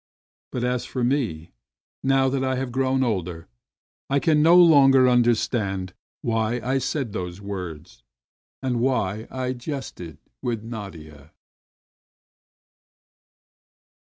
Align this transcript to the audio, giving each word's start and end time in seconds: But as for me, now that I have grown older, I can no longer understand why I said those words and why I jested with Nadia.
But 0.51 0.63
as 0.63 0.83
for 0.83 1.03
me, 1.03 1.51
now 2.01 2.27
that 2.27 2.43
I 2.43 2.55
have 2.55 2.71
grown 2.71 3.03
older, 3.03 3.47
I 4.09 4.17
can 4.17 4.41
no 4.41 4.57
longer 4.57 5.07
understand 5.07 5.93
why 6.23 6.59
I 6.61 6.79
said 6.79 7.13
those 7.13 7.39
words 7.39 8.01
and 8.63 8.79
why 8.79 9.27
I 9.29 9.53
jested 9.53 10.17
with 10.41 10.63
Nadia. 10.63 11.33